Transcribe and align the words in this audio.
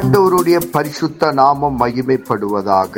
ஆண்டவருடைய 0.00 0.58
பரிசுத்த 0.74 1.30
நாமம் 1.38 1.74
மகிமைப்படுவதாக. 1.80 2.94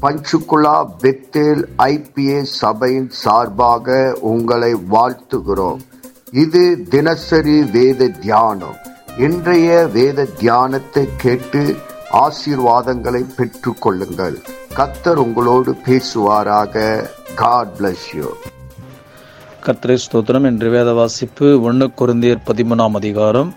பஞ்சுகுலா 0.00 0.74
பெத்தேல் 1.02 1.62
ஐபிஏ 1.84 2.40
சபையின் 2.58 3.06
சார்பாக 3.20 3.94
உங்களை 4.30 4.70
வாழ்த்துகிறோம். 4.94 5.80
இது 6.42 6.62
தினசரி 6.94 7.56
வேத 7.76 8.08
தியானம். 8.24 8.76
இன்றைய 9.26 9.86
வேத 9.96 10.26
தியானத்தை 10.40 11.04
கேட்டு 11.24 11.62
ஆசீர்வாதங்களை 12.24 13.22
பெற்று 13.36 13.72
கொள்ளுங்கள் 13.84 14.36
கத்தர் 14.78 15.22
உங்களோடு 15.24 15.74
பேசுவாராக. 15.86 16.84
காட் 17.42 17.72
பிளஸ் 17.78 18.08
யூ 18.18 18.32
கத்திரை 19.66 19.96
ஸ்தோத்திரம் 20.04 20.48
என்று 20.50 20.68
வேத 20.76 20.92
வாசிப்பு 21.00 21.48
ஒன்று 21.70 21.88
குருந்தியர் 22.02 22.44
பதிமூணாம் 22.50 23.00
அதிகாரம். 23.02 23.50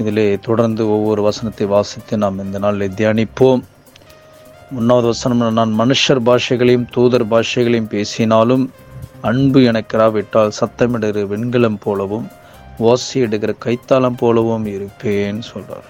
இதிலே 0.00 0.26
தொடர்ந்து 0.46 0.82
ஒவ்வொரு 0.94 1.20
வசனத்தை 1.28 1.66
வாசித்து 1.74 2.14
நாம் 2.22 2.42
இந்த 2.44 2.58
நாளில் 2.64 2.96
தியானிப்போம். 2.98 3.62
முன்னாவது 4.76 5.06
வசனம் 5.12 5.58
நான் 5.58 5.72
மனுஷர் 5.80 6.20
பாஷைகளையும் 6.28 6.86
தூதர் 6.94 7.26
பாஷைகளையும் 7.32 7.88
பேசினாலும் 7.94 8.64
அன்பு 9.28 9.60
எனக்கிராவிட்டால் 9.70 10.54
சத்தமிடுகிற 10.58 11.24
வெண்கலம் 11.32 11.80
போலவும் 11.86 12.28
ஓசி 12.90 13.16
எடுக்கிற 13.26 13.52
கைத்தாளம் 13.64 14.20
போலவும் 14.22 14.66
இருப்பேன் 14.74 15.40
சொல்கிறார் 15.50 15.88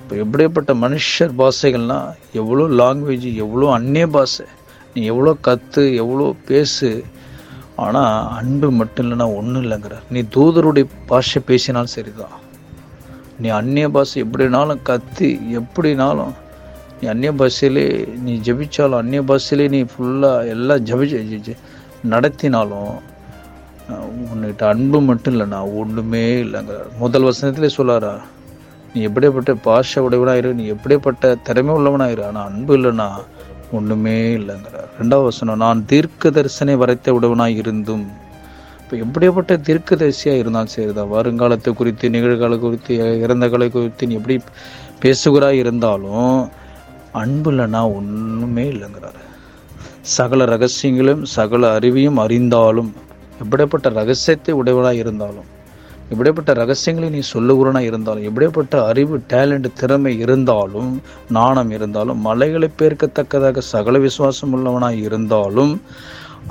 இப்போ 0.00 0.14
எப்படிப்பட்ட 0.24 0.72
மனுஷர் 0.84 1.34
பாஷைகள்னா 1.40 1.98
எவ்வளோ 2.40 2.66
லாங்குவேஜ் 2.80 3.28
எவ்வளோ 3.44 3.68
அந்நிய 3.78 4.06
பாஷை 4.16 4.46
நீ 4.94 5.02
எவ்வளோ 5.12 5.34
கற்று 5.48 5.84
எவ்வளோ 6.02 6.26
பேசு 6.50 6.90
ஆனால் 7.84 8.12
அன்பு 8.38 8.68
மட்டும் 8.80 9.04
இல்லைன்னா 9.06 9.26
ஒன்றும் 9.38 9.64
இல்லைங்கிறார். 9.64 10.04
நீ 10.14 10.20
தூதருடைய 10.34 10.84
பாஷை 11.10 11.40
பேசினாலும் 11.50 11.94
சரிதான். 11.96 12.36
நீ 13.38 13.48
அந்நிய 13.56 13.86
பாஷை 13.90 14.18
எப்படினாலும் 14.24 14.82
கத்தி 14.84 15.30
எப்படினாலும் 15.60 16.34
நீ 16.98 17.06
அந்நிய 17.08 17.32
பாஷையிலே 17.34 17.86
நீ 18.22 18.32
ஜெபிச்சாலும் 18.44 19.00
அந்நிய 19.00 19.22
பாஷையிலே 19.24 19.66
நீ 19.74 19.80
ஃபுல்லாக 19.90 20.50
எல்லாம் 20.54 20.84
ஜெபி 20.86 21.54
நடத்தினாலும் 22.10 22.94
அஹ், 23.88 24.06
உன்கிட்ட 24.24 24.62
அன்பு 24.70 24.98
மட்டும் 25.06 25.32
இல்லைண்ணா 25.32 25.58
ஒன்றுமே 25.80 26.22
இல்லைங்கிற. 26.40 26.78
முதல் 26.98 27.26
வசனத்திலே 27.26 27.68
சொல்லாரா 27.74 28.14
நீ 28.92 29.00
எப்படிப்பட்ட 29.02 29.52
பாஷை 29.64 30.00
உடையவனாயிரு 30.02 30.50
நீ 30.58 30.64
எப்படிப்பட்ட 30.74 31.34
திறமை 31.46 31.72
உள்ளவனாயிரு 31.74 32.22
ஆனால் 32.24 32.48
அன்பு 32.50 32.72
இல்லைண்ணா 32.78 33.08
ஒன்றுமே 33.72 34.16
இல்லைங்கிறார் 34.38 34.90
ரெண்டாவது 34.98 35.28
வசனம் 35.28 35.62
நான் 35.62 35.86
தீர்க்க 35.86 36.30
தரிசனை 36.30 36.74
வரைத்த 36.82 37.14
உடையவனாய் 37.16 37.58
இருந்தும் 37.62 38.04
இப்போ 38.86 38.96
எப்படியாப்பட்ட 39.04 39.52
தீர்க்கதரிசியாக 39.66 40.40
இருந்தாலும் 40.40 40.72
சரிதான். 40.74 41.08
வருங்காலத்தை 41.14 41.70
குறித்து 41.78 42.10
நிகழ்கால 42.14 42.56
குறித்து 42.64 42.92
இறந்த 43.24 43.44
கலை 43.48 43.66
குறித்து 43.68 44.06
நீ 44.06 44.14
எப்படி 44.14 44.34
பேசுகிறாய் 45.02 45.58
இருந்தாலும் 45.62 46.28
அன்பு 47.20 47.50
இல்லைன்னா 47.52 47.80
ஒன்றுமே 47.96 48.64
இல்லைங்கிறாரு. 48.72 49.20
சகல 50.16 50.44
ரகசியங்களும் 50.44 51.22
சகல 51.36 51.70
அறிவையும் 51.78 52.20
அறிந்தாலும் 52.24 52.90
எப்படிப்பட்ட 53.42 53.88
ரகசியத்தை 53.98 54.54
உடையவனாக 54.60 55.00
இருந்தாலும் 55.02 55.48
எப்படிப்பட்ட 56.10 56.54
ரகசியங்களை 56.62 57.08
நீ 57.10 57.22
சொல்லுகிறனா 57.32 57.82
இருந்தாலும் 57.88 58.28
எப்படிப்பட்ட 58.30 58.84
அறிவு 58.90 59.18
டேலண்ட் 59.32 59.68
திறமை 59.80 60.12
இருந்தாலும் 60.24 60.92
நாணம் 61.38 61.72
இருந்தாலும் 61.78 62.22
மலைகளை 62.28 62.68
பேர்க்கத்தக்கதாக 62.80 63.64
சகல 63.72 64.04
விசுவாசம் 64.06 64.54
உள்ளவனாக 64.58 65.02
இருந்தாலும் 65.08 65.74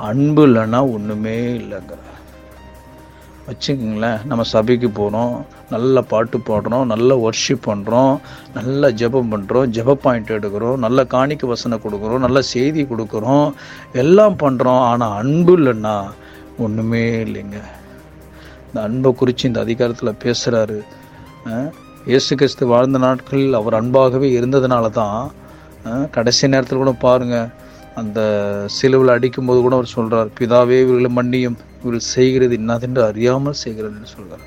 அன்பு 0.09 0.43
இல்லைன்னா 0.47 0.81
ஒன்றுமே 0.95 1.37
இல்லைங்கிற 1.61 2.01
வச்சுக்கோங்களேன். 3.47 4.19
நம்ம 4.25 4.43
சபைக்கு 4.53 4.89
போகிறோம் 4.89 5.33
நல்ல 5.69 6.01
பாட்டு 6.11 6.37
பாடுறோம் 6.47 6.85
நல்ல 6.93 7.17
ஒர்ஷிப் 7.25 7.67
பண்ணுறோம் 7.67 8.13
நல்ல 8.53 8.89
ஜெபம் 9.01 9.31
பண்ணுறோம் 9.33 9.67
ஜெப 9.77 9.95
பாயிண்ட் 10.05 10.35
எடுக்கிறோம் 10.37 10.83
நல்ல 10.85 11.03
காணிக்க 11.13 11.45
வசனம் 11.45 11.83
கொடுக்குறோம் 11.83 12.23
நல்ல 12.25 12.41
செய்தி 12.53 12.83
கொடுக்குறோம் 12.83 13.47
எல்லாம் 14.03 14.37
பண்ணுறோம் 14.43 14.83
ஆனால் 14.91 15.15
அன்பு 15.21 15.55
இல்லைன்னா 15.57 15.95
ஒன்றுமே 16.57 17.03
இல்லைங்க. 17.25 17.57
இந்த 18.67 18.79
அன்பை 18.87 19.09
குறித்து 19.13 19.47
இந்த 19.47 19.59
அதிகாரத்தில் 19.59 20.19
பேசுகிறாரு 20.23 20.77
இயேசு 22.05 22.31
கிறிஸ்து 22.35 22.63
வாழ்ந்த 22.67 22.97
நாட்களில் 22.97 23.53
அவர் 23.53 23.79
அன்பாகவே 23.81 24.27
இருந்ததுனால 24.39 24.89
தான் 24.89 25.19
கடைசி 26.11 26.47
நேரத்தில் 26.47 26.81
கூட 26.83 26.91
பாருங்கள் 27.05 27.49
அந்த 28.01 28.19
சிலுவில் 28.77 29.15
அடிக்கும்போது 29.15 29.59
கூட 29.65 29.75
அவர் 29.77 29.95
சொல்கிறார் 29.97 30.29
பிதாவே 30.39 30.77
இவர்களை 30.85 31.11
மன்னியும் 31.19 31.59
இவர்கள் 31.81 32.09
செய்கிறது 32.15 32.55
என்னதென்று 32.61 33.01
அறியாமல் 33.09 33.61
செய்கிறது 33.63 34.13
சொல்கிறார் 34.15 34.45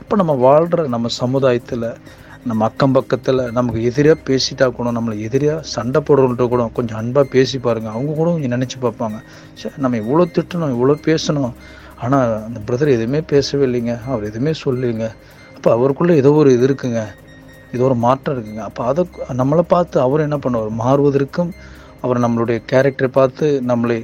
அப்போ 0.00 0.16
நம்ம 0.22 0.34
வாழ்கிற 0.46 0.86
நம்ம 0.94 1.10
சமுதாயத்தில் 1.22 1.86
நம்ம 2.50 2.64
அக்கம் 2.68 2.94
பக்கத்தில் 2.96 3.40
நமக்கு 3.56 3.80
எதிராக 3.88 4.16
பேசிட்டா 4.28 4.66
கூட 4.76 4.88
நம்மளை 4.96 5.16
எதிராக 5.26 5.64
சண்டை 5.72 6.00
போடுறவங்கள்ட்ட 6.06 6.44
கூட 6.52 6.64
கொஞ்சம் 6.78 6.98
அன்பாக 7.00 7.26
பேசி 7.34 7.56
பாருங்கள் 7.66 7.94
அவங்க 7.94 8.12
கூட 8.20 8.28
கொஞ்சம் 8.34 8.54
நினச்சி 8.56 8.76
பார்ப்பாங்க. 8.84 9.18
சரி 9.60 9.82
நம்ம 9.84 9.98
இவ்வளோ 10.02 10.24
திட்டணும் 10.36 10.72
இவ்வளோ 10.76 10.94
பேசணும். 11.08 11.52
ஆனால் 12.04 12.32
அந்த 12.46 12.58
பிரதர் 12.66 12.94
எதுவுமே 12.96 13.20
பேசவே 13.32 13.64
இல்லைங்க. 13.68 13.94
அவர் 14.10 14.28
எதுவுமே 14.30 14.52
சொல்லுங்க 14.64 15.06
அப்போ 15.56 15.68
அவருக்குள்ளே 15.76 16.16
ஏதோ 16.22 16.30
ஒரு 16.42 16.50
இது 16.56 16.64
இருக்குங்க. 16.68 17.00
ஏதோ 17.74 17.84
ஒரு 17.88 17.96
மாற்றம் 18.06 18.34
இருக்குங்க. 18.36 18.62
அப்போ 18.68 18.82
அதை 18.90 19.04
நம்மளை 19.40 19.64
பார்த்து 19.74 19.96
அவர் 20.06 20.26
என்ன 20.26 20.38
பண்ணுவார்? 20.44 20.72
மாறுவதற்கும் 20.84 21.50
அவர் 22.04 22.24
நம்மளுடைய 22.24 22.58
கேரக்டரை 22.72 23.10
பார்த்து 23.18 23.46
நம்மளை 23.70 23.98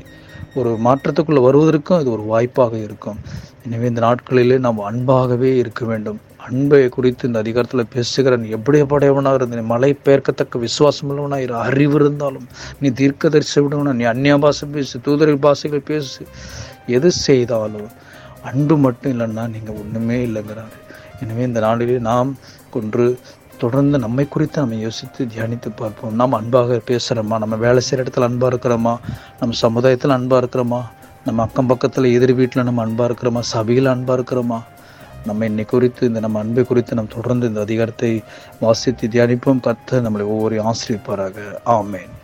ஒரு 0.61 0.71
மாற்றத்துக்குள்ளே 0.87 1.41
வருவதற்கும் 1.47 2.01
இது 2.03 2.11
ஒரு 2.17 2.25
வாய்ப்பாக 2.33 2.75
இருக்கும். 2.87 3.19
எனவே 3.67 3.87
இந்த 3.91 4.01
நாட்களிலே 4.07 4.57
நாம் 4.67 4.87
அன்பாகவே 4.91 5.51
இருக்க 5.63 5.83
வேண்டும். 5.91 6.19
அன்பை 6.47 6.81
குறித்து 6.95 7.29
இந்த 7.29 7.39
அதிகாரத்தில் 7.45 7.91
பேசுகிற 7.95 8.37
நீ 8.43 8.49
எப்படி 8.57 8.79
படையவனாக 8.93 9.39
இருந்த 9.39 9.57
நீ 9.61 9.65
மலை 9.75 9.91
பெயர்க்கத்தக்க 10.07 10.59
விசுவாசம் 10.65 11.09
உள்ளவனாக 11.11 11.45
இரு 11.47 11.55
அறிவு 11.67 11.95
இருந்தாலும் 12.01 12.47
நீ 12.81 12.89
தீர்க்க 13.01 13.31
தரிசி 13.35 13.57
விடுவனா 13.61 13.95
நீ 14.01 14.07
அந்நிய 14.13 14.35
பாஷை 14.45 14.67
பேசு 14.75 15.01
தூதரை 15.07 15.37
பாஷைகள் 15.47 15.89
பேசு 15.91 16.25
எது 16.97 17.11
செய்தாலும் 17.27 17.89
அன்பு 18.51 18.77
மட்டும் 18.87 19.13
இல்லைன்னா 19.15 19.45
நீங்கள் 19.55 19.79
ஒன்றுமே 19.83 20.19
இல்லைங்கிறாரு. 20.29 20.75
எனவே 21.23 21.43
இந்த 21.51 21.61
நாளிலே 21.67 21.99
நாம் 22.11 22.31
கொன்று 22.75 23.07
தொடர்ந்து 23.65 23.99
நம்மை 23.99 24.25
குறித்து 24.29 24.61
நம்ம 24.61 24.77
யோசித்து 24.77 25.25
தியானித்து 25.25 25.71
பார்ப்போம். 25.77 26.15
நாம் 26.15 26.33
அன்பாக 26.33 26.81
பேசுகிறோமா 26.87 27.39
நம்ம 27.39 27.57
வேலை 27.57 27.81
செய்கிற 27.81 28.03
இடத்துல 28.03 28.25
அன்பாக 28.25 28.57
இருக்கிறோமா? 28.57 28.95
நம்ம 29.41 29.55
சமுதாயத்தில் 29.55 30.11
அன்பாக 30.11 30.47
இருக்கிறோமா? 30.47 30.81
நம்ம 31.25 31.43
அக்கம் 31.43 31.67
பக்கத்தில் 31.67 32.05
எதிர் 32.05 32.35
வீட்டில் 32.35 32.65
நம்ம 32.65 32.83
அன்பாக 32.83 33.13
இருக்கிறோமா? 33.13 33.41
சபையில் 33.41 33.87
அன்பாக 33.87 34.21
இருக்கிறோமா? 34.21 34.61
நம்ம 35.27 35.49
இன்னை 35.49 35.65
குறித்து 35.65 36.07
இந்த 36.07 36.21
நம்ம 36.21 36.39
அன்பை 36.39 36.65
குறித்து 36.65 36.95
நாம் 36.95 37.15
தொடர்ந்து 37.15 37.47
இந்த 37.49 37.61
அதிகாரத்தை 37.61 38.23
வாசித்து 38.61 39.09
தியானிப்போம். 39.09 39.61
கத்த 39.65 39.91
நம்மளை 39.91 40.25
ஒவ்வொரு 40.25 40.63
ஆசிரியப்பாராக. 40.63 41.39
ஆமேன். 41.67 42.24